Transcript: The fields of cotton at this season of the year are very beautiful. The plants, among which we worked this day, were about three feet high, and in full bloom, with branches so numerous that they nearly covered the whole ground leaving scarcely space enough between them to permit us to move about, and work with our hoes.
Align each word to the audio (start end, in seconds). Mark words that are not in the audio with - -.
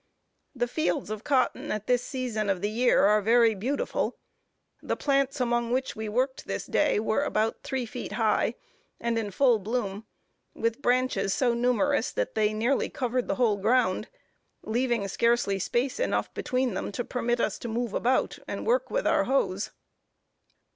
The 0.55 0.67
fields 0.67 1.11
of 1.11 1.23
cotton 1.23 1.71
at 1.71 1.85
this 1.85 2.01
season 2.03 2.49
of 2.49 2.61
the 2.61 2.71
year 2.71 3.05
are 3.05 3.21
very 3.21 3.53
beautiful. 3.53 4.17
The 4.81 4.95
plants, 4.95 5.39
among 5.39 5.69
which 5.71 5.95
we 5.95 6.09
worked 6.09 6.47
this 6.47 6.65
day, 6.65 6.99
were 6.99 7.23
about 7.23 7.61
three 7.61 7.85
feet 7.85 8.13
high, 8.13 8.55
and 8.99 9.19
in 9.19 9.29
full 9.29 9.59
bloom, 9.59 10.07
with 10.55 10.81
branches 10.81 11.35
so 11.35 11.53
numerous 11.53 12.11
that 12.13 12.33
they 12.33 12.51
nearly 12.51 12.89
covered 12.89 13.27
the 13.27 13.35
whole 13.35 13.57
ground 13.57 14.09
leaving 14.63 15.07
scarcely 15.07 15.59
space 15.59 15.99
enough 15.99 16.33
between 16.33 16.73
them 16.73 16.91
to 16.93 17.05
permit 17.05 17.39
us 17.39 17.59
to 17.59 17.67
move 17.67 17.93
about, 17.93 18.39
and 18.47 18.65
work 18.65 18.89
with 18.89 19.05
our 19.05 19.25
hoes. 19.25 19.69